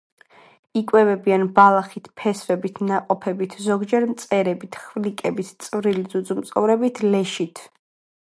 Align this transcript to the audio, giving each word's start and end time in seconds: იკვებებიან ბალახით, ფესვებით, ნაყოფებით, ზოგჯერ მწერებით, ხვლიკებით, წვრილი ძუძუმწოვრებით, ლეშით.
იკვებებიან 0.79 1.43
ბალახით, 1.57 2.07
ფესვებით, 2.21 2.81
ნაყოფებით, 2.87 3.53
ზოგჯერ 3.67 4.07
მწერებით, 4.13 4.79
ხვლიკებით, 4.85 5.53
წვრილი 5.67 6.07
ძუძუმწოვრებით, 6.15 7.03
ლეშით. 7.17 7.63